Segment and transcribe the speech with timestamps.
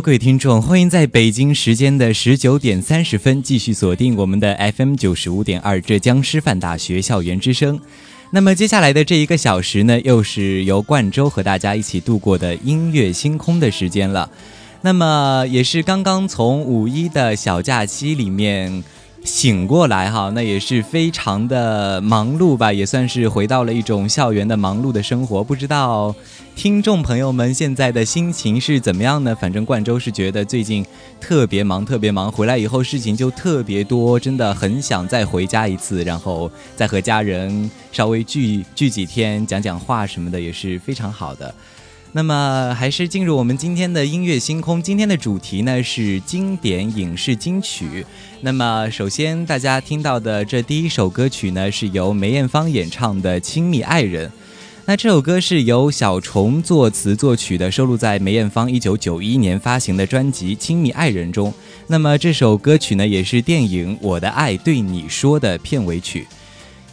[0.00, 7.80] 各位听众，欢迎在北京时间的十九点三十分继续锁定我们的 FM 九十五点二浙江师范大学校园之声。
[8.30, 14.30] 那么接下来的这一个小时呢，又是由冠州和大家一起度过的音乐星空的时间了。
[14.82, 18.84] 那么也是刚刚从五一的小假期里面。
[19.24, 25.44] 醒过来哈，那也是非常的忙碌吧，也算是回到了一种校园的忙碌的生活。
[25.44, 26.14] 不知道
[26.56, 29.36] 听众朋友们现在的心情是怎么样呢？
[29.38, 30.84] 反正冠州是觉得最近
[31.20, 41.54] 特别忙，特别忙，回来以后事情就特别多，真的很想再回家一次，然后再和家人稍微聚聚几天，讲讲话什么的，也是非常好的。
[42.12, 44.82] 那么，还是进入我们今天的音乐星空。
[44.82, 48.04] 今天的主题呢是经典影视金曲。
[48.40, 54.26] 那么，首先大家听到的这第一首歌曲呢，是由梅艳芳演唱的《亲密爱人》。
[54.86, 61.52] 那这首歌是由小虫作词作曲的，收录在梅艳芳一九九一年发行的专辑《亲密爱人》中。
[61.88, 66.26] 那么，这首歌曲呢，也是电影《我的爱对你说》的片尾曲。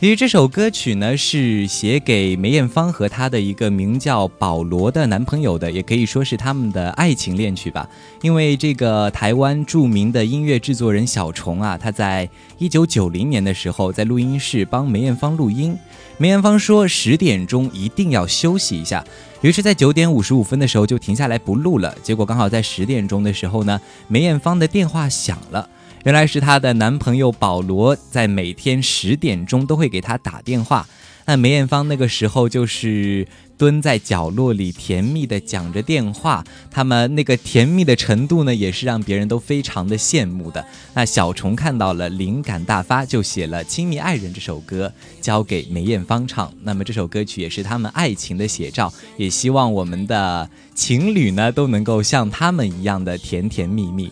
[0.06, 7.90] 其实这首歌曲呢是写给梅艳芳和她的一个名叫保罗的男朋友的，也可以说是他们的爱情恋曲吧。
[8.22, 12.30] 因为这个台湾著名的音乐制作人小虫啊，他在
[12.60, 15.76] 一九九零年的时候在录音室帮梅艳芳录音，
[16.20, 19.04] 梅艳芳说十点钟一定要休息一下，
[19.42, 21.98] 于是，在九点五十五分的时候就停下来不录了。
[22.04, 25.68] 结果刚好在十点钟的时候呢，梅艳芳的电话响了。
[26.06, 30.88] 原来是她的男朋友保罗在每天十点钟都会给她打电话，
[31.26, 33.28] 那梅艳芳那个时候就是
[33.58, 40.64] 蹲在角落里甜蜜的讲着电话，他们那个甜蜜的程度呢，也是让别人都非常的羡慕的。
[40.94, 46.54] 那小虫看到了，灵感大发，就写了《亲密爱人》这首歌，交给梅艳芳唱。
[46.62, 54.12] 那么这首歌曲也是他们爱情的写照，也希望我们的情侣呢都能够像他们一样的甜甜蜜蜜。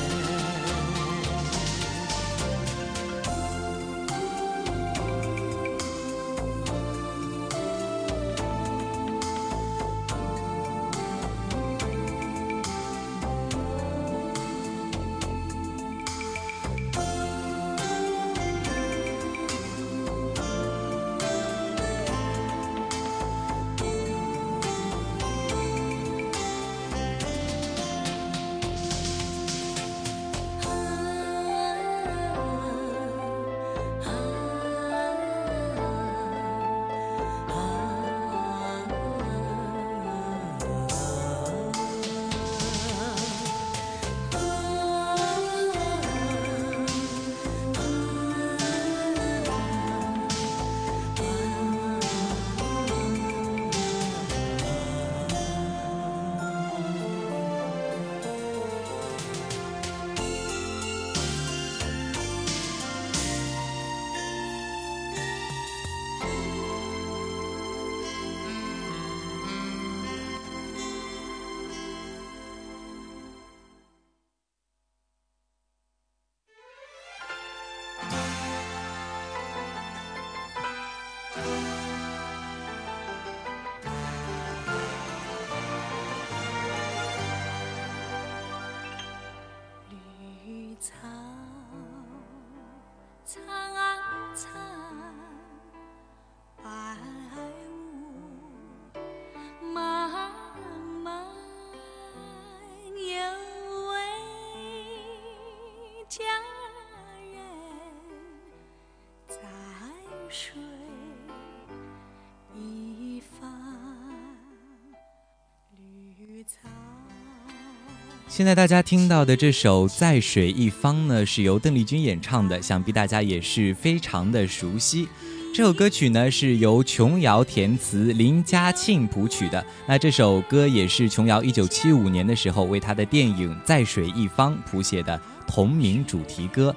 [118.31, 125.05] 现在大家听到的这首《在水一方》呢，是由邓丽君演唱的，想必大家也是非常的熟悉。
[125.53, 129.61] 这首歌曲呢是由琼瑶填词，林嘉庆谱曲的。
[129.85, 136.73] 那这首歌也是琼瑶一九七五年的时候为她的电影《在水一方》谱写的同名主题歌。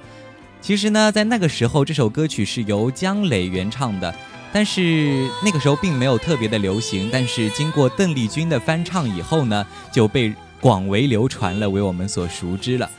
[0.59, 4.13] 其实呢，在那个时候，这首歌曲是由姜磊原唱的，
[4.51, 7.09] 但是那个时候并没有特别的流行。
[7.13, 10.33] 但是经过邓丽君的翻唱以后呢，就被。
[10.65, 12.89] 广为流传了，为我们所熟知了。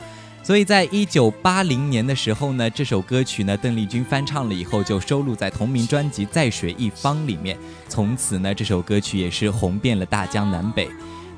[0.41, 7.57] 所以在一九八零年的时候呢，这首歌曲呢，邓丽君翻唱了以后，就收录在同名专辑《在水一方》里面。
[7.89, 10.87] 从此呢，这首歌曲也是红遍了大江南北。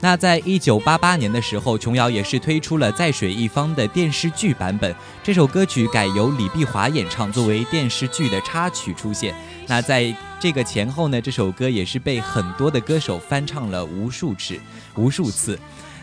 [0.01, 4.95] 那在一九八八年的时候，琼瑶也是推出了《在水一方》的电视剧版本。
[5.23, 9.33] 这首歌曲改由李碧华演唱，作为电视剧的插曲出现。
[9.65, 14.59] 那在这个前后呢，这首歌也是被很多的歌手翻唱了无数次，
[14.95, 15.59] 无数次。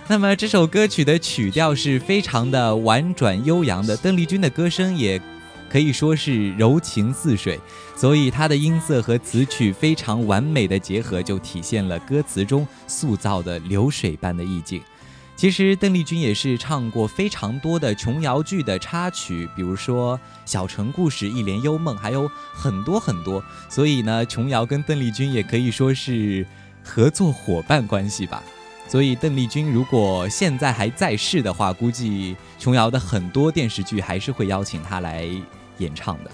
[0.08, 5.20] 那么这首歌曲的曲调是非常的婉转悠扬的，邓丽君的歌声也
[5.68, 7.58] 可以说是柔情似水，
[7.96, 14.80] 所以她的音色和词曲非常完美的结合，就体现了歌词中塑造的流水般的意境。
[15.34, 23.42] 其实邓丽君也是唱过非常多的琼瑶剧的插曲，比如说《小城故事》《一帘幽梦》，还有很多很多。
[23.68, 26.46] 所以呢，琼瑶跟邓丽君也可以说是
[26.84, 28.40] 合作伙伴关系吧。
[28.88, 35.26] 所以，邓丽君如果现在还在世的话，估计琼瑶的很多电视剧还是会邀请她来
[35.78, 36.30] 演唱的。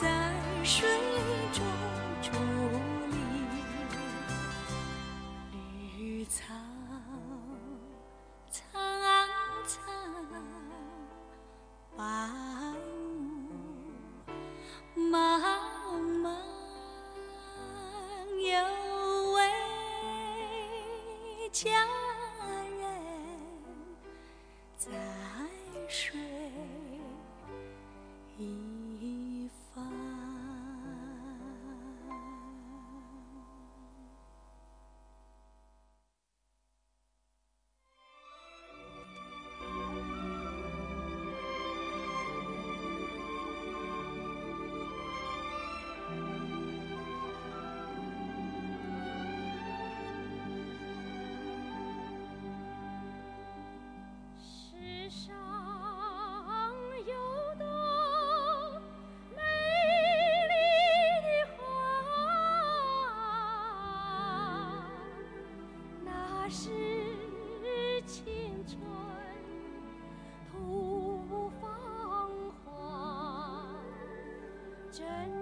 [0.00, 1.17] 在水里。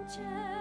[0.07, 0.56] 真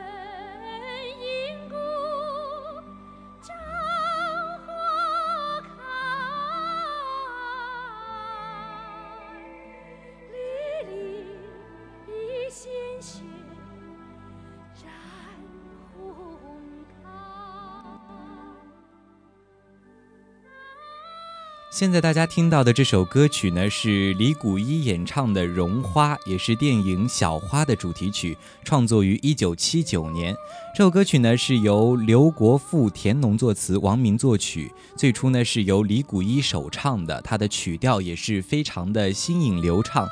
[21.78, 30.35] 现在大家听到的这首歌曲呢，是李谷一演唱的《绒花》，也是电影《小花》的主题曲，创作于一九七九年。
[30.75, 34.73] 这首歌曲呢是由刘国富田农作词，王明作曲。
[34.97, 40.09] 最初呢是由李谷一首唱的，它的曲调也是非常的新颖流畅。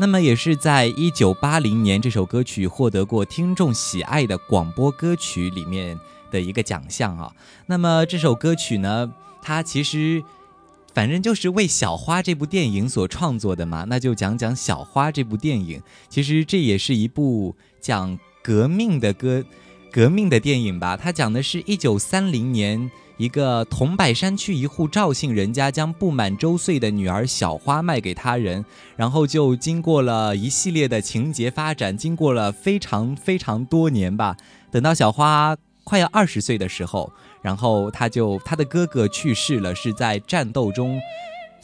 [0.00, 6.00] 那么也是在一九八零年，这首歌曲获得过听众喜爱的广播歌曲里面
[6.30, 7.30] 的一个奖项啊。
[7.66, 10.24] 那么这首歌曲呢，它其实。
[10.94, 15.82] 反正就是为《小花》这部电影所创作的嘛，那就讲讲《小花》这部电影。
[16.10, 19.42] 其实这也是一部讲革命的歌、
[19.90, 20.94] 革命的电影吧。
[20.96, 28.62] 它讲的是一九三零年，一个桐柏山区一户赵姓人家将不满周岁的女儿小花卖给他人，
[28.94, 34.36] 然后就经过了一系列的情节发展，经过了非常非常多年吧。
[34.70, 37.10] 等到小花快要二十岁的时候。
[37.42, 40.98] 然后他就他的哥哥去世了，是在战斗中。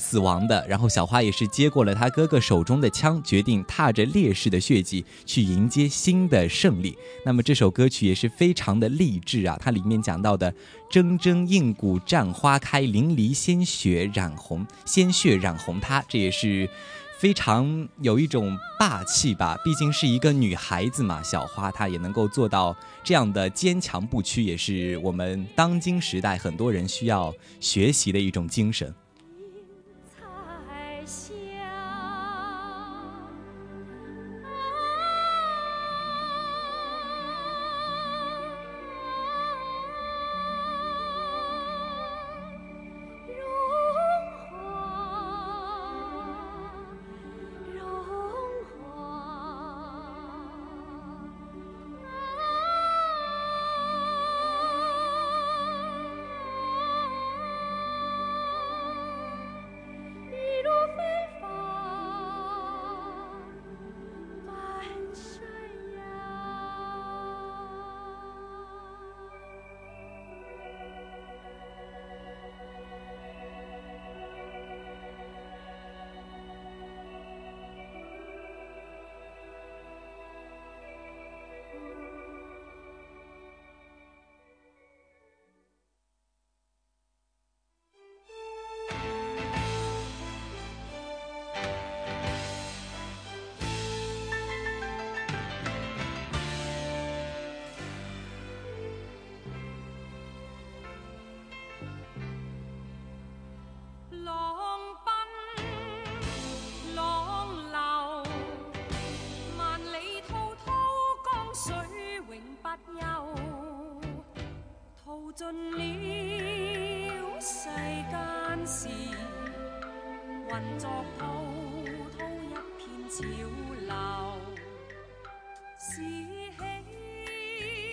[0.01, 6.97] 死亡的，然后小花也是接过了他哥哥手中的枪，决定踏着烈士的血迹去迎接新的胜利。
[7.27, 10.55] 那么这首歌曲也是非常的励志啊，它里面讲到的
[10.89, 16.71] “铮铮硬骨绽花开，淋漓鲜血染红，鲜血染红它”，这也是
[17.19, 19.57] 非常有一种霸气吧。
[19.65, 28.95] 毕竟是一个女孩子嘛，小花她也能够做到这样的坚强不屈，也是我们当今时代很多人需要学习的一种精神。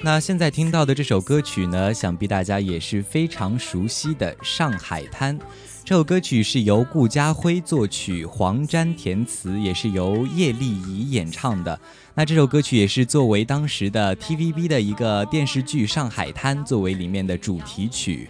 [0.04, 5.40] 那现在听到的这首歌曲呢，想必大家也是非常熟悉的《上海滩》。
[5.84, 11.80] 这首歌曲是由顾嘉辉作曲，黄沾填词，也是由叶丽仪演唱的。
[12.14, 18.28] 那这首歌曲也是作为当时的 TVB 的一个电视剧《上海滩》作为里面的主题曲。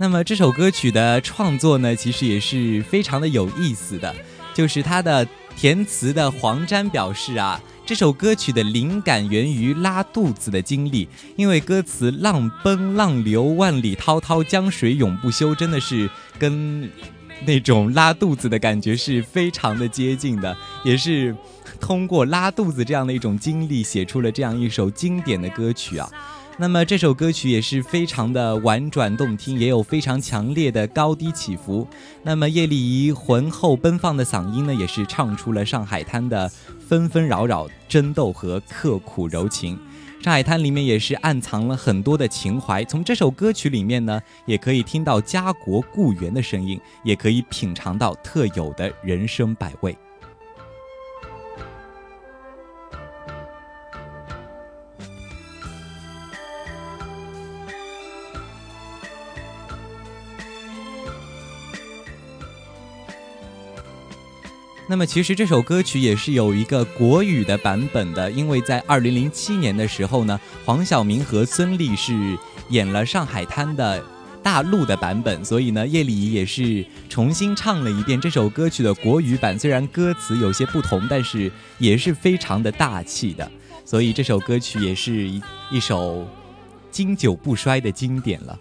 [0.00, 4.16] 那么这首歌曲的创作呢，其实也是非常的有意思的，
[4.54, 7.60] 就是他的填词的黄沾表示啊。
[7.84, 16.88] 这首歌曲的灵感源于拉肚子的经历，因为歌词“浪奔浪流，万里滔滔江水永不休”真的是跟
[17.44, 21.36] 那种拉肚子的感觉是非常的接近的，也是
[21.78, 26.08] 通过拉肚子这样的一种经历写出了这样一首经典的歌曲啊。
[26.60, 31.88] 那么这首歌曲也是非常的婉转动听，也有非常强烈的高低起伏。
[32.22, 36.46] 那么叶丽仪浑厚奔放的嗓音呢，也是唱出了上海滩的
[36.86, 39.78] 纷纷扰扰、争斗和刻苦柔情。
[40.20, 42.84] 上海滩里面也是暗藏了很多的情怀。
[42.84, 49.96] 从这首歌曲里面呢，也可以听到家国故园的声音，也可以品尝到特有的人生百味。
[64.90, 72.36] 那么其实这首歌曲也是有一个国语的版本的，因为在二零零七年的时候呢，黄晓明和孙俪是
[72.70, 74.04] 演了《上海滩》的
[74.42, 79.56] 大陆的版本，所以呢，叶丽仪也是重新唱了一遍这首歌曲的国语版。
[79.56, 83.48] 虽然歌词有些不同，但是也是非常的大气的，
[83.84, 86.26] 所以这首歌曲也是一一首
[86.90, 88.58] 经久不衰的经典了。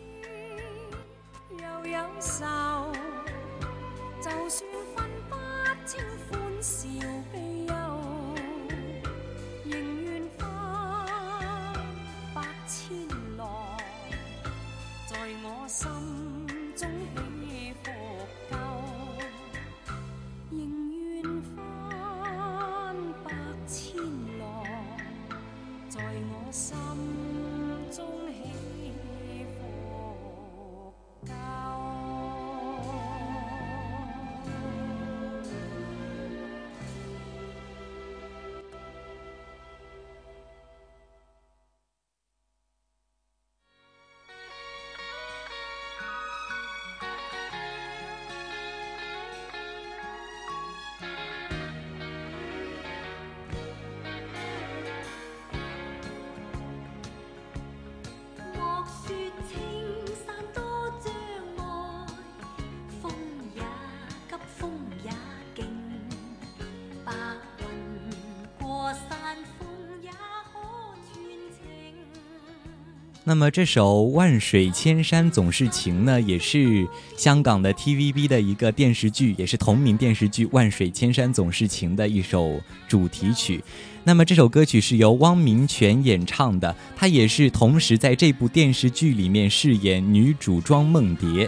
[73.30, 83.64] 那么这首《万水千山总是情》呢，也是香港的 TVB 的一个电视剧，也是同名电视剧《万水千山总是情》的一首主题曲。
[84.04, 91.48] 那么这首歌曲是由汪明荃演唱的，他也是同时在这部电视剧里面饰演女主庄梦蝶。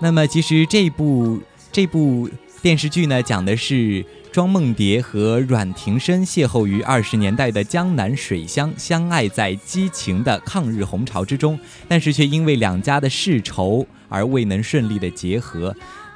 [0.00, 2.26] 那么其实这部这部
[2.60, 4.04] 电视剧呢，讲的是。
[4.30, 15.74] 庄梦蝶和阮廷深邂逅于二十年代的江南水乡，相爱在激情的抗日红潮之中，但是却因为两家的世仇而未能顺利的结合。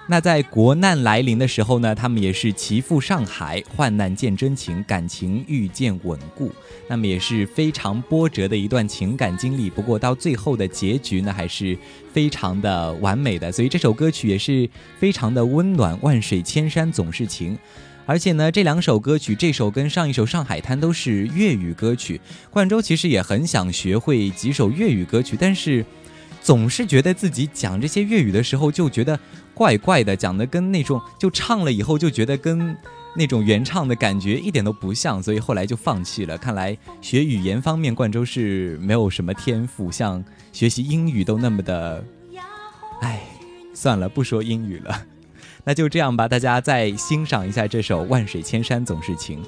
[0.09, 6.51] 那在国难来临的时候呢，他们也是齐赴上海，患难见真情，感情愈见稳固。
[6.89, 9.71] 那么也是非常波折的一段情感经历。
[9.71, 11.79] 不过到最后的结局呢，还是
[12.13, 13.51] 非常的完美的。
[13.51, 15.97] 所以这首歌曲也是非常的温暖。
[16.03, 17.57] 万水千山总是情。
[18.05, 22.21] 而且呢，这两首歌曲，这首跟上一首《上海滩》都是粤语歌曲。
[22.51, 25.87] 冠周其实也很想学会几首粤语歌曲，但是
[26.43, 29.19] 总是觉得自己讲这些粤语的时候就觉得
[29.55, 32.77] 怪怪的，讲的跟那种就唱了以后就觉得跟
[33.15, 36.37] 那种原唱的感觉一点都不像，所以后来就放弃了。
[36.37, 42.05] 看来学语言方面，冠州是没有什么天赋，像学习英语都那么的……
[43.03, 43.21] 哎，
[43.75, 45.07] 算了，不说英语了。
[45.65, 49.43] 那就这样吧，大家再欣赏一下这首《万水千山总是情》。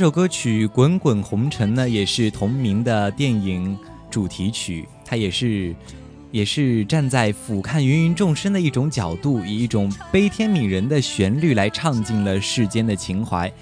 [0.00, 3.76] 这首歌曲滚滚红尘呢也是同名的电影
[4.10, 5.76] 主题曲它也是
[6.30, 13.52] 也是站在俯瞰芸芸众生的一种角度，以一种悲天悯人的旋律来唱尽了世间的情怀。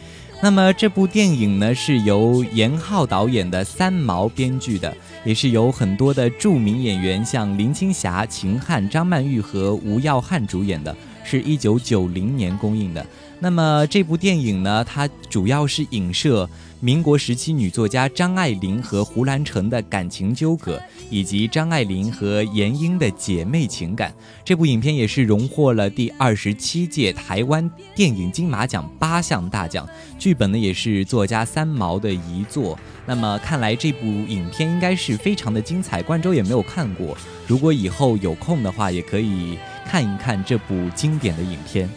[0.41, 10.97] 那么这部电影呢，是由严浩导演的，三毛编剧的，也是由很多的著名演员，像林青霞、秦汉、张曼玉和吴耀汉主演的，
[11.29, 13.05] 是一九九零年公映的。
[13.41, 16.49] 那么这部电影呢，它主要是影射。
[16.81, 24.15] 民国时期女作家张爱玲和胡兰成的感情纠葛，以及张爱玲和闫英的姐妹情感，
[24.45, 29.89] 这部影片也是荣获了第二十七届台湾电影金马奖八项大奖。
[30.21, 32.79] 剧本呢也是作家三毛的遗作。
[33.05, 36.01] 那么看来这部影片应该是非常的精彩。
[36.01, 37.17] 冠州也没有看过，
[37.49, 41.91] 如果以后有空的话，也可以看一看这部经典的影片。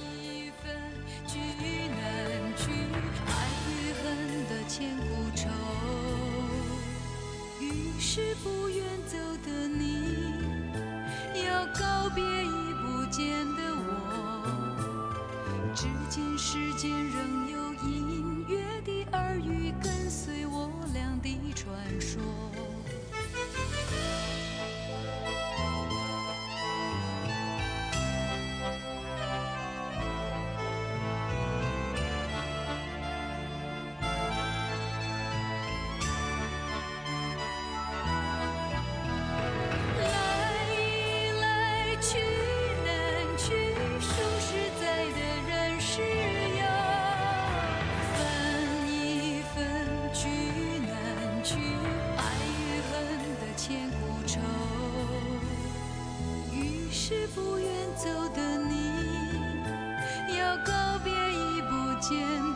[57.28, 62.51] 不愿走的你要告别已不见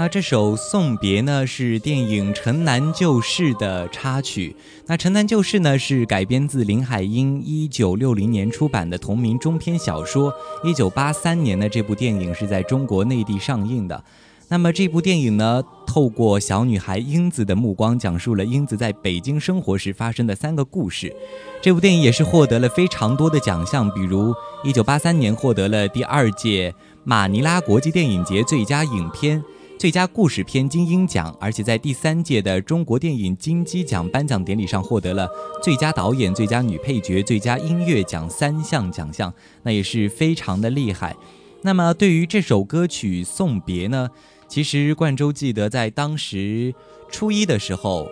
[0.00, 4.56] 那这首《送别》呢，是电影《城南旧事》的插曲。
[4.86, 10.32] 那《城南旧事》呢，是改编自林海音一九六零年出版的同名中篇小说。
[10.64, 14.02] 一九八三年呢，这部电影是在中国内地上映的。
[14.48, 21.14] 那么这部电影呢，透过小女孩英子的目光，讲述了英子在北京生活时发生的三个故事。
[21.60, 24.34] 这部电影也是获得了非常多的奖项，比如
[24.64, 29.44] 一九八三年获得了第二届马尼拉国际电影节最佳影片。
[29.80, 35.26] 最佳故事片金鹰奖，而且在第三届的中国电影金鸡奖颁奖典礼上获得了
[35.62, 41.16] 最佳导演、最佳女配角、最佳音乐奖三项奖项，那也是非常的厉害。
[41.62, 44.10] 那么对于这首歌曲《送别》呢，
[44.46, 46.74] 其实冠周记得在当时
[47.10, 48.06] 初一的时候，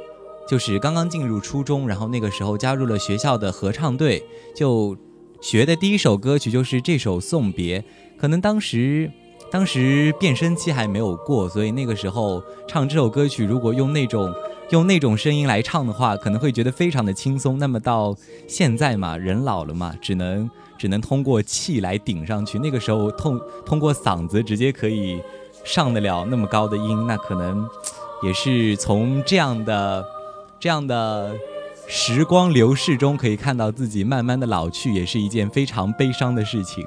[0.49, 4.25] 就是刚刚进入初中，然后那个时候加入了学校的合唱队，
[4.57, 4.97] 就
[5.43, 7.81] 学的第一首歌曲就是这首《送别》，
[8.17, 9.13] 可能当时。
[9.51, 14.33] 当时变声期还没有过，所以那个时候唱这首歌曲，如果用那种
[14.71, 17.59] 用那种声音来唱的话，可能会觉得非常的轻松。
[17.59, 18.15] 那么到
[18.47, 22.59] 现在嘛，人老了嘛，只能只能通过气来顶上去。
[22.59, 25.19] 那个时候通通过嗓子直接可以
[25.65, 27.67] 上得了那么高的音，那可能
[28.23, 30.05] 也是从这样的
[30.61, 31.35] 这样的
[31.87, 36.85] 时光流逝中可以看到自己慢慢的老去，也是一件非常悲伤的事情。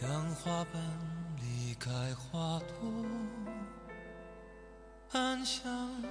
[0.00, 0.82] 当花瓣
[1.36, 3.04] 离开花朵，
[5.12, 6.02] 暗香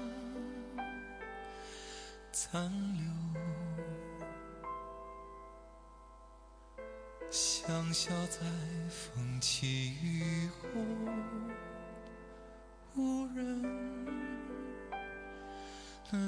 [2.32, 3.04] 残留，
[7.32, 8.40] 香消在
[8.90, 10.68] 风起雨后，
[12.96, 13.64] 无人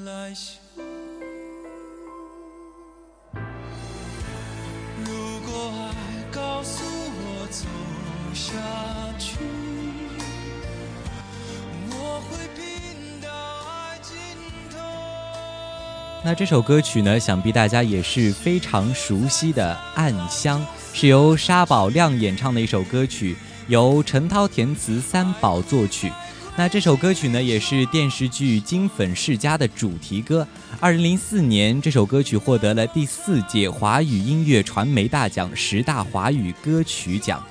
[0.04, 0.60] 来嗅。
[7.52, 7.66] 走
[8.34, 8.54] 下
[9.20, 9.36] 去，
[11.90, 12.38] 我会
[16.24, 20.62] 那这首歌曲呢，想必大家也是非常熟悉的《暗香》，
[20.94, 23.36] 是由沙宝亮演唱的一首歌曲，
[23.68, 26.10] 由陈涛填词，三宝作曲。
[26.62, 30.48] 那这首歌曲呢，也是电视剧《金粉世家》的主题歌。
[30.80, 37.44] 二零零四年，这首歌曲获得了第四届华语音乐传媒大奖十大华语歌曲奖。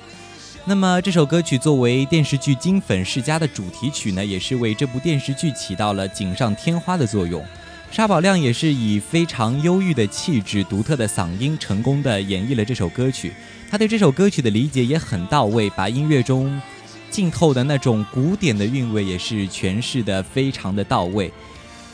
[0.63, 7.43] 那么这首歌曲作为电视剧《金粉世家》的主题曲呢，也是为这部电视剧起到了锦上添花的作用。
[7.91, 13.33] 沙宝亮也是以非常忧郁的气质、独特的嗓音，成功的演绎了这首歌曲。
[13.69, 16.61] 他对这首歌曲的理解也很到位，把音乐中
[17.11, 21.31] 浸透的那种古典的韵味也是诠释的非常的到位。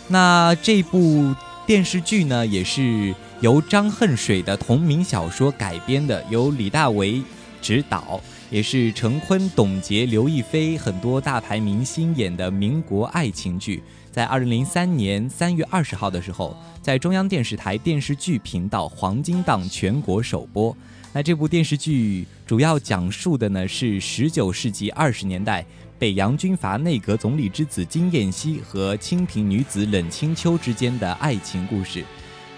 [0.07, 7.21] 那这部电视剧呢，也是由张恨水的同名小说改编的，由李大为
[7.61, 13.83] 执导，也是陈坤、董洁、刘亦菲很多大牌明星演的民国爱情剧。
[14.11, 20.75] 在二零零三年三月二十号的时候，在中央电视台电视剧频道黄金档全国首播。
[21.17, 25.65] 那这部电视剧主要讲述的呢是十九世纪二十年代
[25.97, 32.05] 北洋军阀内阁总理之子金燕西和清贫女子冷清秋之间的爱情故事。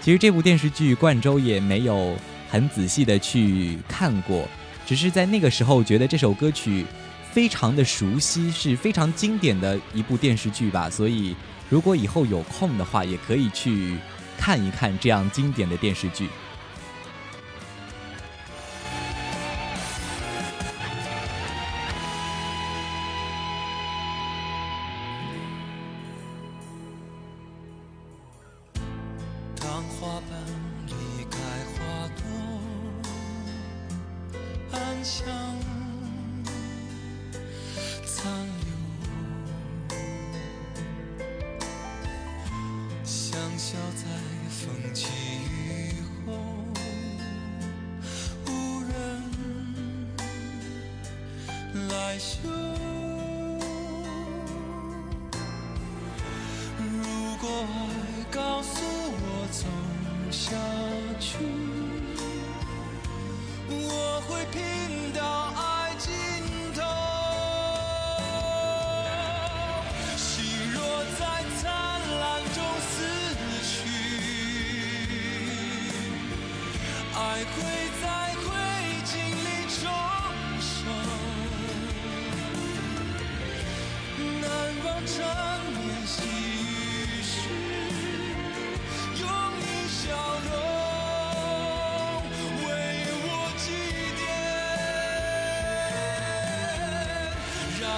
[0.02, 2.14] 其实这部电视剧冠周也没有
[2.50, 4.46] 很仔细的去看过，
[4.84, 6.84] 只是在那个时候觉得这首歌曲
[7.32, 11.34] 非常的熟悉，是非常经典的一部电视剧吧，所以。
[11.70, 13.96] 如果以后有空的话，也可以去
[14.36, 16.28] 看一看这样经典的电视剧。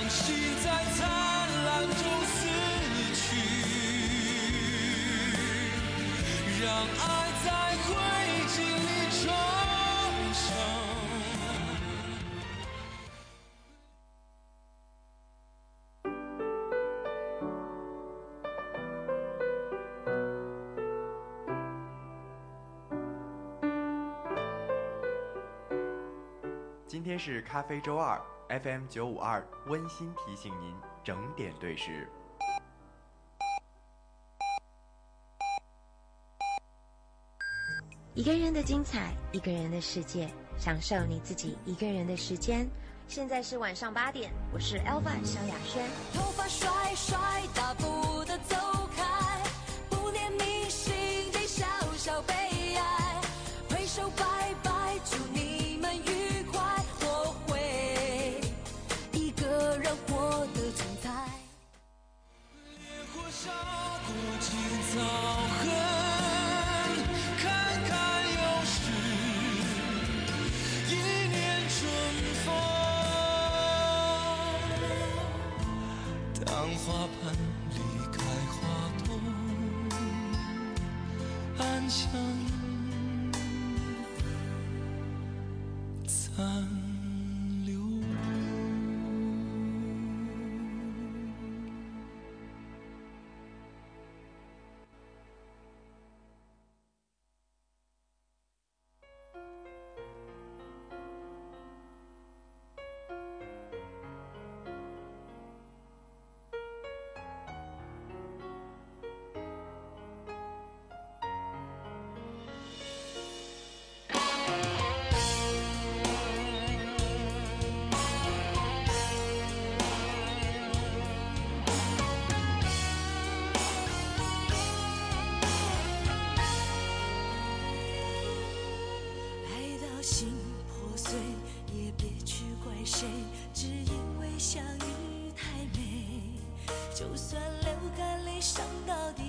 [0.08, 1.08] 心在灿
[1.64, 2.36] 烂中死
[3.14, 3.22] 去，
[6.62, 7.02] 让爱
[7.44, 7.46] 在
[7.84, 7.88] 灰
[8.48, 9.24] 烬里重
[10.34, 10.40] 生。
[26.86, 28.20] 今天是咖啡周二
[28.60, 32.06] ，FM 九五二温馨提醒您整点对时。
[38.14, 42.68] 一个人的精彩，一个人的世界，享受你自己一个人的时间。
[43.08, 45.88] 现在是晚上八点，我是 Elva 萧亚轩。
[46.12, 47.18] 头发甩甩，
[47.54, 47.86] 大步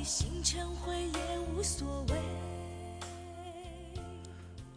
[0.03, 2.15] 心成灰也无所谓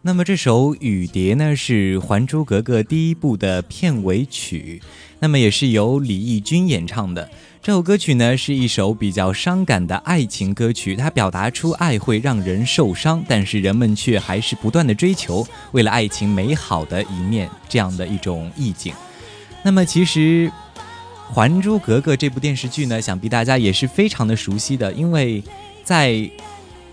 [0.01, 4.81] 那么这首《雨蝶》呢，是《还珠格格》第一部的片尾曲，
[5.19, 7.29] 那么也是由李翊君演唱的。
[7.61, 18.93] 这首歌曲呢，是一首比较伤感的爱情歌曲，它表达出爱会让人受伤，但是人们却还是不断的追求，为了爱情美好的一面这样的一种意境。
[19.61, 20.49] 那么其实。
[21.33, 25.43] 《还珠格格》这部电视剧呢，想必大家也是非常的熟悉的，因为
[25.83, 26.29] 在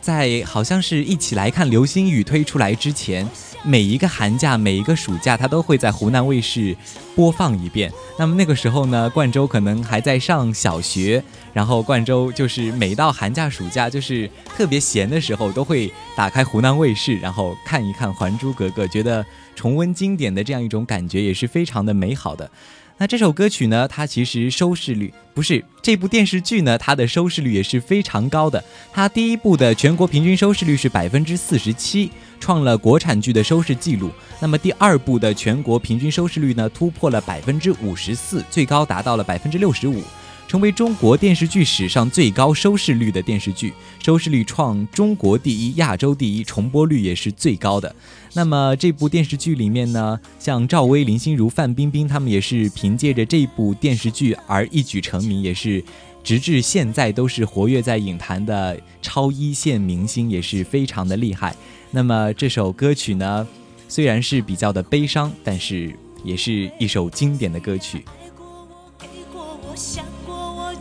[0.01, 3.27] 在好像是一起来看流星雨推出来之前，
[3.65, 6.77] 每一个寒假、每一个暑假，它都会在湖南卫视
[7.15, 7.91] 播放一遍。
[8.19, 11.23] 那么那个时候呢，冠州可能还在上小学，
[11.55, 22.51] 然后冠州就是每到寒假、暑假，就是特别闲的时候，都会打开湖南卫视，然后看一看《还珠格格》，觉得重温经典的这样一种感觉也是非常的美好的。
[22.97, 28.63] 那这首歌曲呢，它其实收视率不是这部电视剧呢，它的收视率也是非常高的。
[28.93, 34.13] 它第一部的全国平均收视率是百分之四十七，创了国产剧的收视记录。
[34.41, 40.01] 那么第二部的全国平均收视率呢，突破了百分之五十四，最高达到了百分之六十五。
[40.47, 47.95] 成为中国电视剧史上最高收视率的电视剧，收视率创中国第一、亚洲第一，重播率也是最高的。
[48.35, 55.83] 那么这部电视剧里面呢，像赵薇、林心如、范冰冰他们也是凭借着这部电视剧而一举成名，也是
[56.23, 61.57] 直至现在都是活跃在影坛的超一线明星，也是非常的厉害。
[61.91, 63.47] 那么这首歌曲呢，
[63.89, 68.05] 虽然是比较的悲伤，但是也是一首经典的歌曲。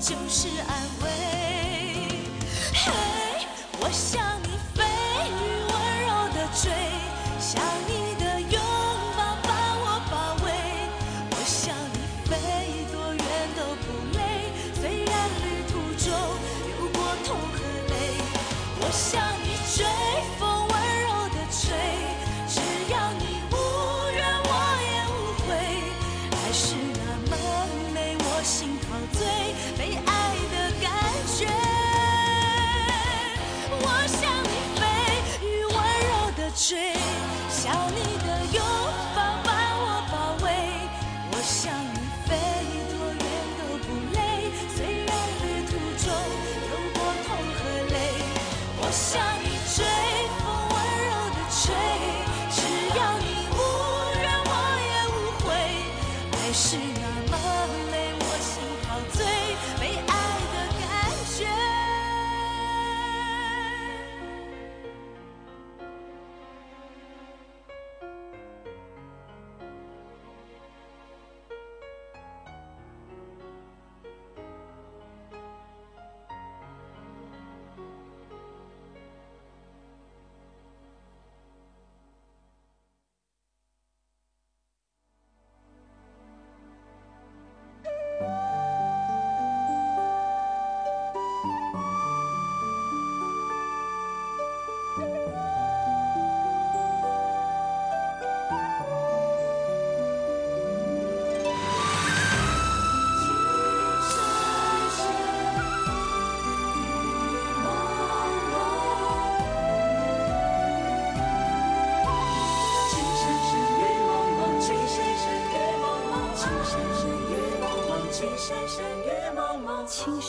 [0.03, 0.49] 就是
[36.63, 37.02] 追，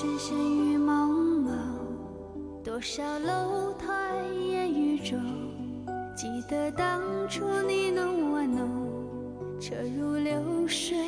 [0.04, 1.56] 深深雨蒙蒙，
[2.62, 5.18] 多少楼台烟雨中，
[6.14, 10.98] 记得当初你侬我侬，车如流水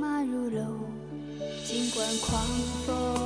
[0.00, 0.66] 马如龙，
[1.64, 2.44] 尽管狂
[2.84, 3.19] 风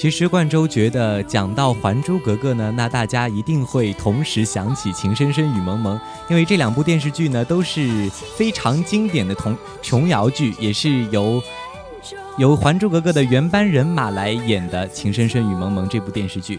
[0.00, 5.94] 其实冠周觉得讲到《还珠格格》呢，那大家一定会同时想起《情深深雨蒙蒙》，
[6.30, 11.42] 因为这两部电视剧呢都是非常经典的童琼瑶剧，也是由
[12.38, 16.58] 由《还珠格格》的原班人马来演的《情深深雨蒙蒙》这部电视剧。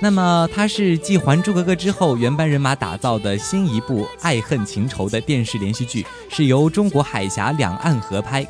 [0.00, 8.46] 那么它是继《还珠格格》之后原班人马打造的新一部爱恨情仇的电视连续剧，是由中国海峡两岸合拍，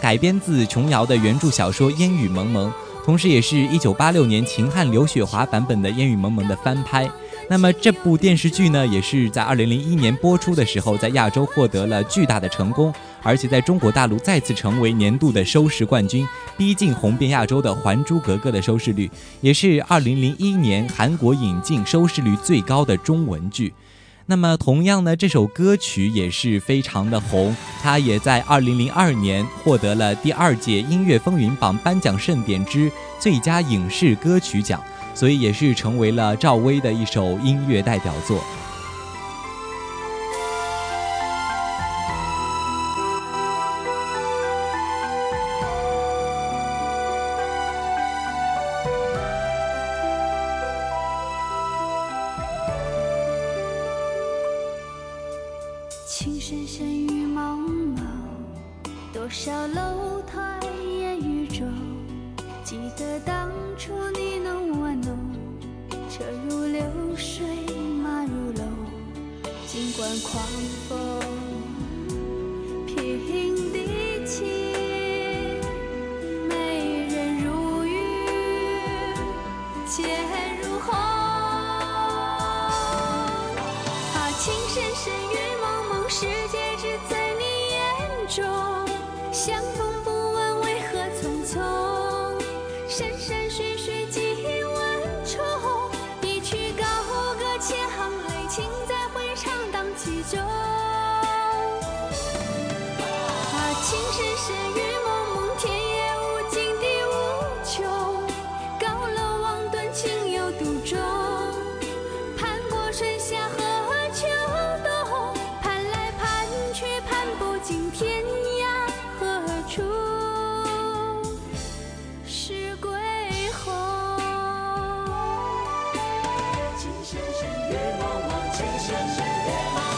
[0.00, 2.70] 改编自琼瑶的原著小说《烟雨蒙蒙》。
[3.04, 7.06] 同时，也是一九八六年秦汉刘雪华版本的《烟雨蒙蒙》的翻拍。
[7.50, 12.90] 那么这部电视剧呢，也是在二零零一年播出的时候，在亚洲获得了巨大的成功，
[13.22, 16.26] 而且在中国大陆再次成为年度的收视冠军，
[16.56, 19.10] 逼近红遍亚洲的《还珠格格》的收视率，
[19.42, 23.74] 也是二零零一年韩国引进收视率最高的中文剧。
[24.26, 34.82] 那么同样呢，这首歌曲也是非常的红，它也在二零零二年获得了第二届音乐风云榜颁奖盛典之最佳影视歌曲奖，
[35.14, 38.42] 所以也是成为了赵薇的一首音乐代表作。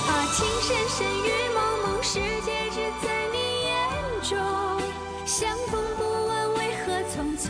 [0.08, 3.70] 啊，情深深雨蒙蒙，世界只在你眼
[4.22, 4.32] 中。
[5.24, 7.44] 相逢不问为何匆匆，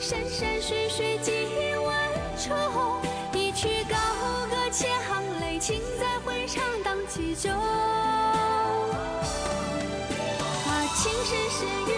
[0.00, 1.30] 山山水水几
[1.84, 1.94] 万
[2.36, 2.46] 重。
[3.32, 3.96] 一曲高
[4.50, 7.52] 歌千行泪，情在回肠荡气中。
[7.52, 8.32] 啊，
[10.96, 11.90] 情深深雨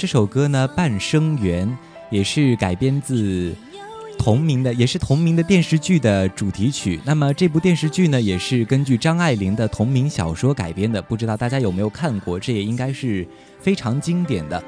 [0.00, 1.68] 这首歌呢，《半生缘》
[2.08, 3.54] 也是改编自
[4.18, 6.98] 同名的，也是同名的电视剧的主题曲。
[7.04, 11.02] 那么这部电视剧呢，也是根据张爱玲的同名小说改编的。
[11.02, 12.40] 不知道大家有没有看过？
[12.40, 13.28] 这也应该是
[13.60, 14.64] 非常经典的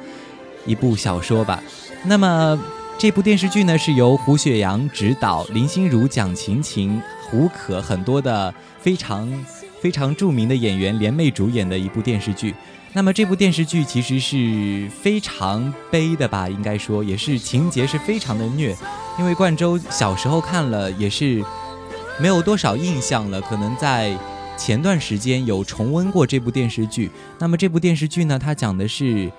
[0.66, 1.62] 一部小说吧。
[2.04, 2.62] 那么
[2.98, 8.52] 这部电视剧呢，是由胡雪阳执导，林心如、蒋勤勤、胡可很多的
[8.82, 9.32] 非常
[9.80, 12.54] 非常著名的演员联袂主演的一部电视剧。
[12.94, 18.76] 那么这部电视剧其实是非常悲的吧，应该说也是情节是非常的虐，
[19.18, 21.42] 因为冠周小时候看了也是
[22.20, 24.14] 没有多少印象了，可能在
[24.58, 27.10] 前段时间有重温过这部电视剧。
[27.38, 29.32] 那么这部电视剧呢，它讲的是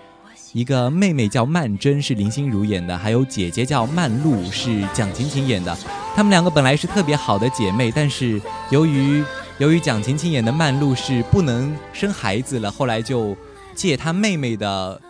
[0.51, 5.77] 一个妹妹叫曼桢，是林心如演的，还有姐姐叫曼璐，是蒋勤勤演的。
[6.15, 8.41] 她们两个本来是特别好的姐妹，但是
[8.71, 9.23] 由于
[9.63, 13.33] 由于蒋勤勤演的曼璐是不能生孩子了，后来就
[13.73, 15.01] 借她妹妹的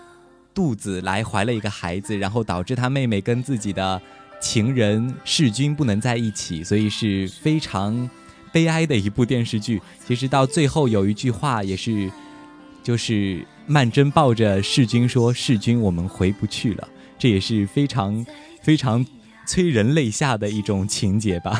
[0.54, 3.99] 肚子来怀了一个孩子，然后导致她妹妹跟自己的
[4.39, 8.08] 情人世君不能在一起，所以是非常
[8.51, 9.82] 悲哀的一部电视剧。
[10.06, 12.12] 其实到最后有一句话也是，
[12.84, 16.88] 就是曼桢抱着世君说：“世君，我们回不去了。”
[17.18, 18.24] 这也是非常
[18.62, 19.04] 非常
[19.47, 21.60] 催人泪下的一种情节吧。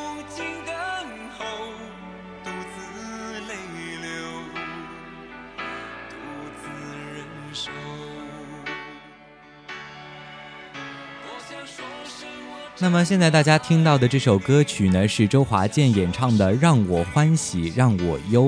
[12.81, 18.45] 那么现在大家听到的这首歌曲呢，是周华健演唱的《让我欢喜让我忧》，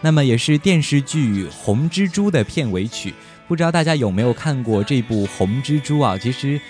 [0.00, 3.14] 那么也是电视剧《红蜘蛛》的片尾曲。
[3.46, 6.18] 不知道大家有没有看过这部《红蜘蛛》啊？
[6.18, 6.60] 其实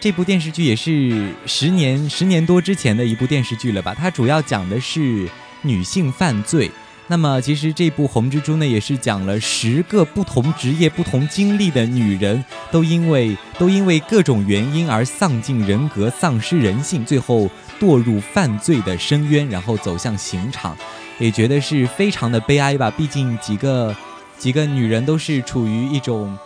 [0.00, 3.94] 这部电视剧也是十年十年多之前的一部电视剧了吧？
[3.94, 5.28] 它主要讲的是
[5.60, 6.70] 女性犯罪。
[7.06, 12.42] 那么其实这部《红蜘蛛》呢，也是讲了十个不同职业、不同经历的女人，
[12.72, 20.74] 都因为都因为各种原因而丧尽人格、丧失人性，最后堕入犯罪的深渊，然后走向刑场，
[21.18, 22.90] 也觉得是非常的悲哀吧。
[22.90, 23.94] 毕竟几个
[24.38, 26.38] 几个女人都是处于一种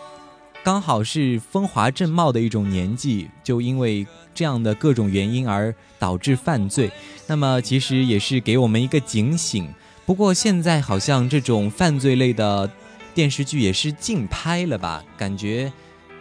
[0.61, 4.05] 刚好是风华正茂的一种年纪，就因为
[4.35, 6.91] 这样的各种原因而导致犯罪。
[7.27, 9.69] 那么其实也是给我们一个警醒。
[10.09, 12.67] 不过现在好像这种犯罪类的
[13.13, 15.03] 电视剧也是禁拍了吧？
[15.15, 15.71] 感觉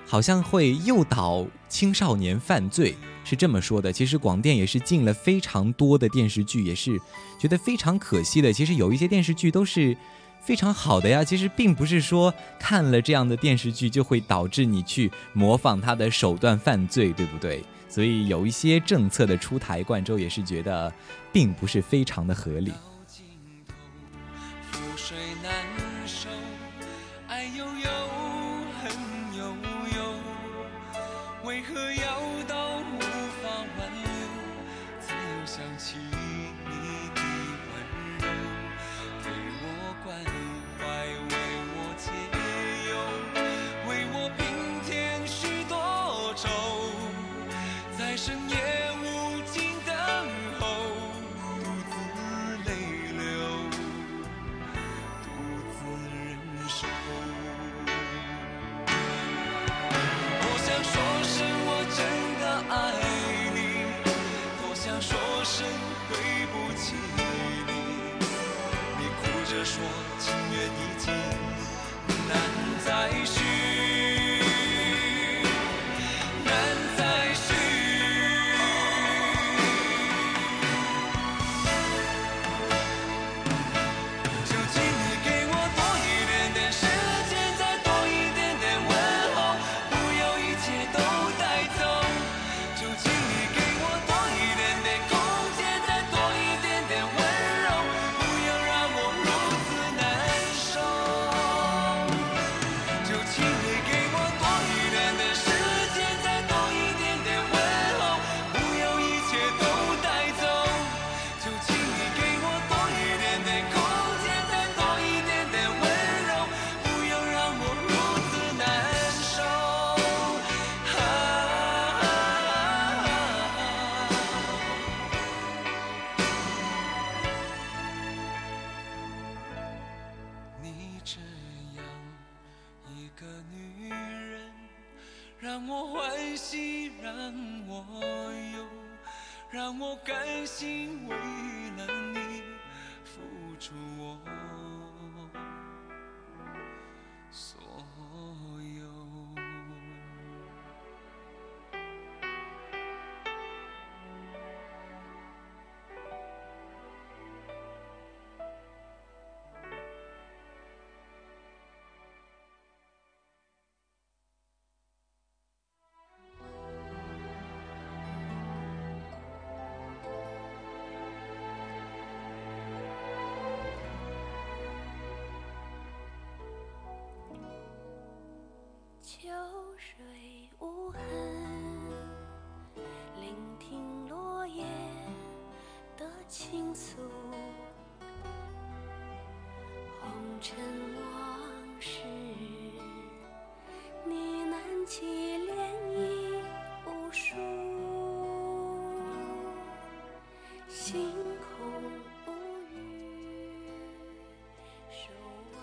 [0.06, 3.90] 好像会诱导青少年犯罪，是这么说的。
[3.90, 7.00] 其实广电也是禁了非常多的电视剧，也是
[7.40, 8.52] 觉得非常可惜的。
[8.52, 9.96] 其实有一些电视剧都是
[10.42, 11.24] 非常好的呀。
[11.24, 17.64] 其实并不是说看了这样的电视剧就会导致你去模仿他的手段犯罪，对不对？
[17.88, 20.92] 所以有一些政策的出台，冠州也是觉得
[21.32, 22.70] 并不是非常的合理。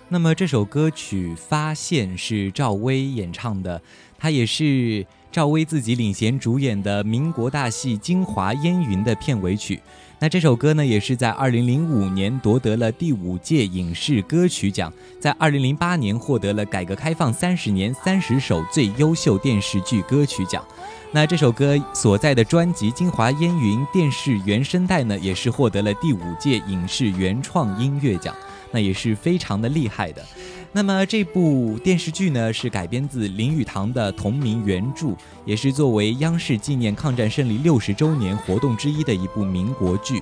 [0.07, 3.81] 那么这首歌曲《发现》是赵薇演唱的，
[4.19, 9.81] 它也是赵薇自己领衔主演的民国大戏《京华烟云》的片尾曲。
[10.19, 20.63] 那这首歌呢，也是在2005年夺得了第五届影视歌曲奖，在2008年获得了改革开放三十年三十首最优秀电视剧歌曲奖。
[21.11, 28.35] 那这首歌所在的专辑《京华烟云》电视原声带呢，也是获得了第五届影视原创音乐奖。
[28.71, 30.23] 那也是非常的厉害的。
[30.71, 40.21] 那么这部电视剧呢，是改编自林语堂的同名原著，也是作为央视纪念抗战胜利六十周年活动之一的一部民国剧。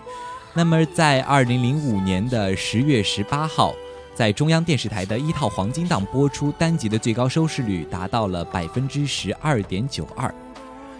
[0.53, 3.73] 那么在二零零五年的十月十八号，
[4.13, 10.31] 在中央电视台的一套黄金档播出，单集的最高收视率达到了百分之十二点九二。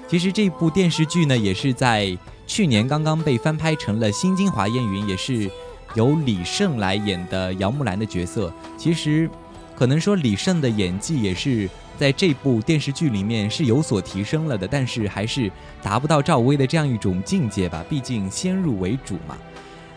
[0.07, 2.17] 其实这部电视剧呢，也是在
[2.47, 5.47] 去年刚刚被翻拍成了《新京华烟云》，也是。
[5.95, 9.29] 由李晟来演的姚木兰的角色，其实
[9.75, 19.37] 可能说李晟的演技也是在这部电视剧里面是有所提升了的，但是还是达不到赵薇的这样一种境界吧，毕竟先入为主嘛。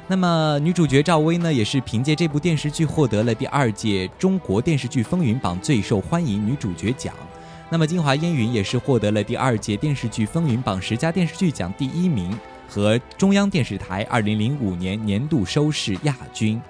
[0.09, 7.12] 那么女主角赵薇呢，也是凭借这部电视剧获得了第二届中国电视剧风云榜最受欢迎女主角奖。
[7.68, 12.38] 那么《京华烟云》也是获得了第二届电视剧风云榜十佳电视剧奖第一名。
[12.69, 16.61] 和中央电视台二零零五年年度收视亚军。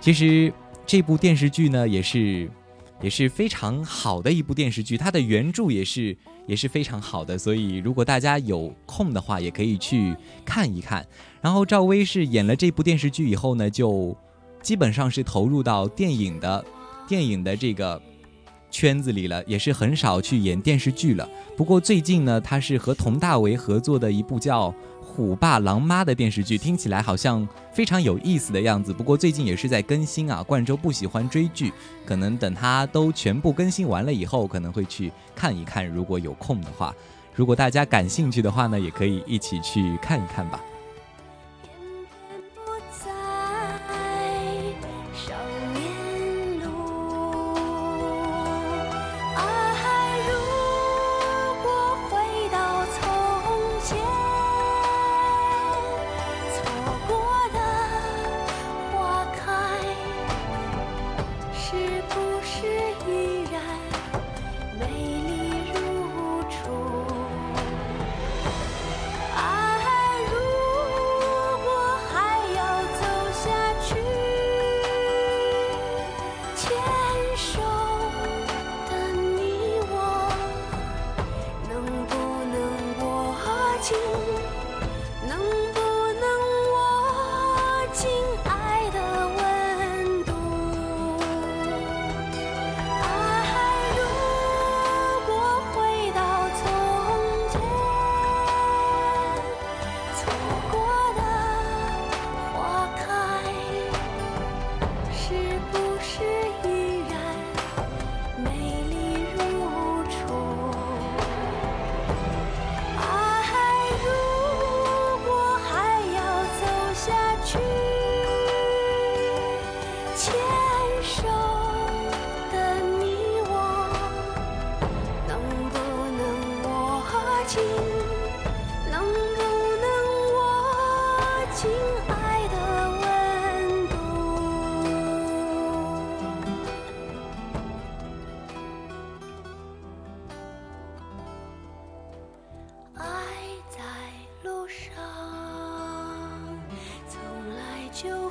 [0.00, 0.52] 其实
[0.86, 2.48] 这部电视剧呢，也是
[3.02, 6.16] 也是非常好的一部电视剧，它的原著也是
[6.46, 11.04] 也是非常好的，所以如果大家有空的话，也可以去看一看。
[11.40, 14.16] 然后赵薇是演了这部电视剧以后呢，就
[14.62, 16.64] 基本上是投入到电影的
[17.08, 18.00] 电影的这个
[18.70, 21.28] 圈子里了，也是很少去演电视剧了。
[21.56, 24.72] 不过最近呢，她是和佟大为合作的一部叫。
[25.18, 30.44] 虎爸狼妈的电视剧听起来好像非常有意思的样子，不过最近也是在更新啊。
[30.44, 31.72] 冠州不喜欢追剧，
[32.06, 35.84] 可能等他都全部更新完了以后，可能会去看一看。
[35.84, 36.94] 如果有空的话，
[37.34, 40.60] 如果大家感兴趣的话呢，也可以一起去看一看吧。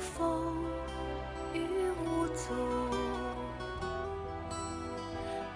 [0.00, 0.64] 风
[1.52, 1.60] 雨
[2.02, 2.54] 无阻。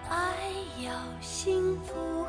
[0.07, 0.37] 爱
[0.83, 2.27] 要幸福，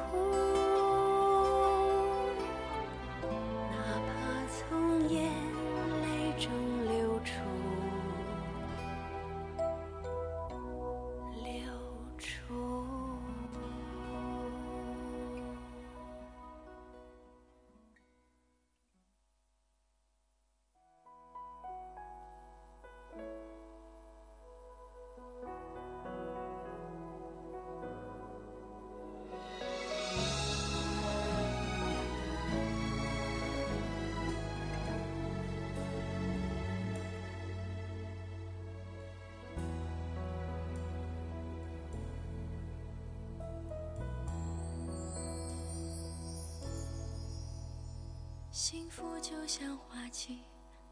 [48.66, 50.38] 幸福就像花期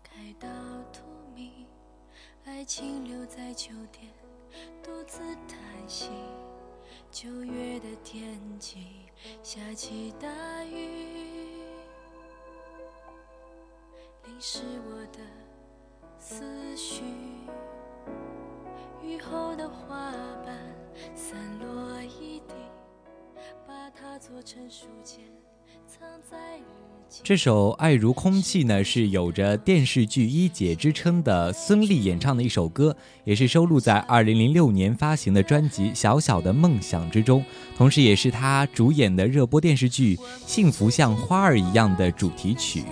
[0.02, 0.46] 开到
[0.92, 1.00] 荼
[1.34, 1.64] 蘼，
[2.44, 4.12] 爱情留在秋天
[4.82, 5.58] 独自叹
[5.88, 6.10] 息。
[7.10, 9.06] 九月的天气
[9.42, 10.28] 下起大
[10.66, 11.62] 雨，
[14.26, 15.20] 淋湿我的
[16.18, 17.02] 思绪。
[19.02, 20.12] 雨后的花
[20.44, 20.58] 瓣
[21.16, 22.54] 散落一地，
[23.66, 25.24] 把它做成书签，
[27.22, 37.44] 这首《爱如空气》呢，是有着电视剧一姐之称的孙俪演唱的一首歌，也是收录在2006年发行的专辑《小小的梦想》之中，
[37.76, 40.16] 同时也是她主演的热播电视剧
[40.46, 42.82] 《幸福像花儿一样》的主题曲。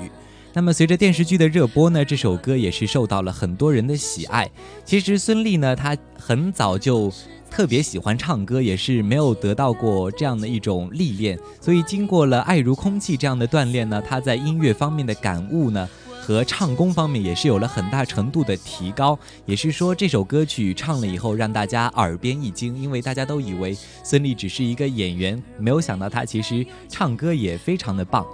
[0.53, 4.51] 那么，随着电视剧的热播呢，这首歌也是受到了很多人的喜爱。
[4.85, 7.11] 其实，孙俪呢，她很早就
[7.51, 15.89] 特别喜欢唱歌，也是没有得到过这样的一种历练，所以经过了《爱如空气》这样的锻炼呢，他在音乐方面的感悟呢。
[16.23, 28.25] 和唱功方面也是有了很大程度的提高，也是说这首歌曲唱了以后让大家耳边一惊，因为大家都以为孙俪只是一个演员，没有想到她其实唱歌也非常的棒。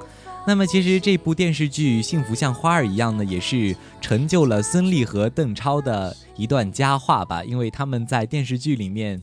[0.48, 9.20] 那么其实这部电视剧《幸福像花儿一样》呢，也是成就了孙俪和邓超的一段佳话吧，因为他们在电视剧里面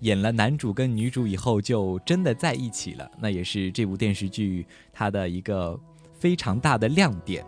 [0.00, 5.78] 演了男主跟女主以后，就真的在一起了，那也是这部电视剧它的一个
[6.18, 7.44] 非常大的亮点。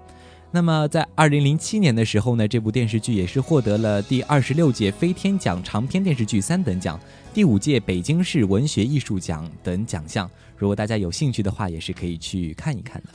[0.53, 6.99] 那么在二零零七年的时候呢，这部电视剧也是获得了第二十六届飞天奖长篇电视剧三等奖、
[7.35, 10.31] 第五届北京市文学艺术奖等奖项。
[10.57, 13.11] 如果大家有兴趣的话，也是可以去看一看的。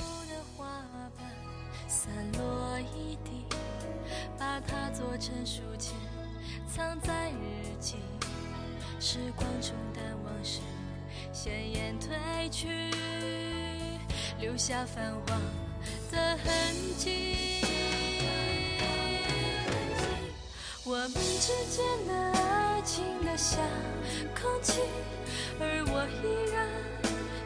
[1.88, 3.46] 散落一地，
[4.38, 5.94] 把它做成书签，
[6.68, 7.96] 藏在日记。
[9.00, 10.60] 时光冲淡往事，
[11.34, 12.68] 鲜艳褪去，
[14.40, 15.42] 留下泛黄
[16.12, 16.46] 的痕
[17.00, 17.36] 迹。
[20.84, 23.60] 我们之间的爱情的像
[24.40, 24.82] 空气，
[25.60, 26.68] 而我依然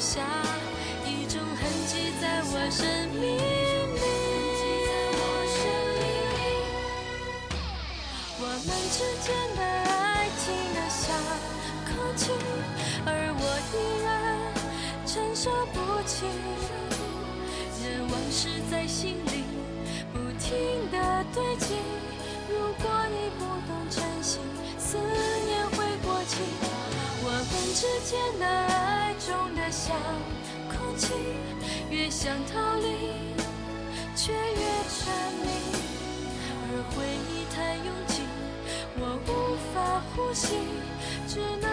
[0.00, 0.22] 下
[1.04, 2.86] 一种痕迹在我生
[3.20, 3.40] 命里。
[8.42, 10.42] 我们之间的爱情
[10.74, 11.04] 的像
[11.84, 12.32] 空气，
[13.04, 13.44] 而我
[13.74, 14.08] 依然
[15.06, 15.76] 承受不
[16.08, 16.24] 起。
[32.22, 32.86] 想逃离，
[34.14, 34.60] 却越
[34.90, 35.08] 沉
[35.40, 35.48] 迷。
[36.66, 37.00] 而回
[37.30, 38.20] 忆太拥挤，
[38.98, 40.52] 我无法呼吸，
[41.26, 41.69] 只能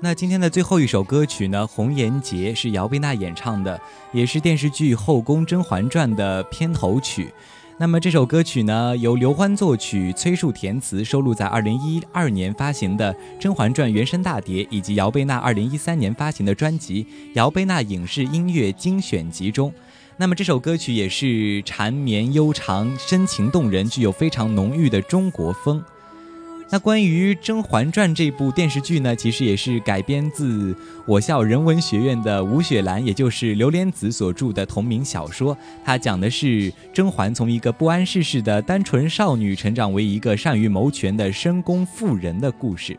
[0.00, 3.80] 那今天的最后一首歌曲呢，《红颜劫》是姚贝娜演唱的，
[4.12, 7.34] 也是电视剧《后宫甄嬛传》的片头曲。
[7.78, 17.02] 那么这首歌曲呢，由刘欢作曲，崔树填词，收录在二零一二年发行的《甄嬛传》原声大碟，以及姚贝娜二零一三年发行的专辑
[17.34, 19.72] 《姚贝娜影视音乐精选集》中。
[20.16, 25.82] 那么这首歌曲也是缠绵悠长、深情动人，具有非常浓郁的中国风。
[26.70, 35.56] 那关于《甄嬛传》这部电视剧呢，其实也是改编自我校人文学院的吴雪兰，也就是刘莲子所著的同名小说。
[35.82, 42.96] 它讲的是甄嬛从一个不谙世事的单纯少女，成长为一个善于谋权的深宫妇人的故事。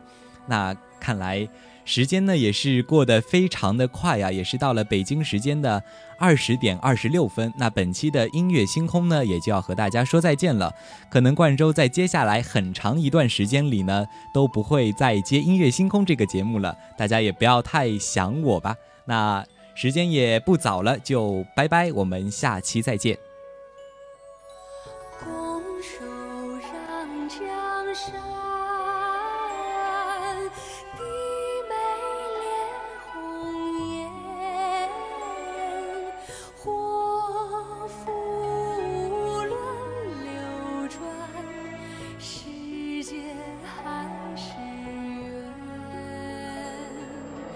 [0.47, 1.47] 那看来。
[1.91, 5.83] 时间呢也是过得非常的快呀，也是到了北京时间的
[6.19, 7.51] 二十点二十六分。
[7.57, 10.71] 那本期的音乐星空呢也就要和大家说再见了。
[11.09, 18.75] 可能冠州在接下来很长一段时间里呢都不会再接音乐星空这个节目了，大家也不要太想我吧。
[19.05, 23.28] 那时间也不早了，就拜拜，我们下期再见。